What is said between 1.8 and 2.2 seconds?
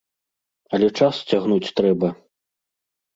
трэба.